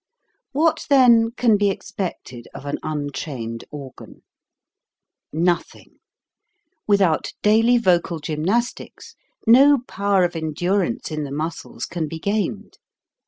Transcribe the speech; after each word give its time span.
What, 0.51 0.87
then, 0.89 1.29
can 1.37 1.57
be 1.57 1.69
expected 1.69 2.47
of 2.55 2.65
an 2.65 2.79
un 2.81 3.11
trained 3.13 3.65
organ? 3.69 4.23
Nothing! 5.31 5.99
Without 6.87 7.33
daily 7.43 7.77
vocal 7.77 8.17
gymnastics 8.17 9.13
no 9.45 9.77
power 9.87 10.23
of 10.23 10.35
endurance 10.35 11.11
in 11.11 11.23
the 11.23 11.31
muscles 11.31 11.85
can 11.85 12.07
be 12.07 12.17
gained. 12.17 12.79